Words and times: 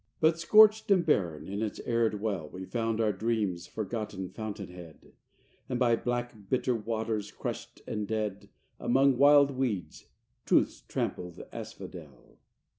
IV 0.01 0.17
But, 0.19 0.39
scorched 0.39 0.89
and 0.89 1.05
barren, 1.05 1.47
in 1.47 1.61
its 1.61 1.79
arid 1.85 2.19
well, 2.21 2.49
We 2.49 2.65
found 2.65 2.99
our 2.99 3.13
dreams' 3.13 3.67
forgotten 3.67 4.29
fountain 4.29 4.69
head; 4.69 5.11
And 5.69 5.77
by 5.77 5.95
black, 5.95 6.49
bitter 6.49 6.73
waters, 6.75 7.29
crushed 7.29 7.83
and 7.85 8.07
dead, 8.07 8.49
Among 8.79 9.15
wild 9.15 9.51
weeds, 9.51 10.07
Truth's 10.43 10.81
trampled 10.87 11.43
asphodel. 11.51 12.39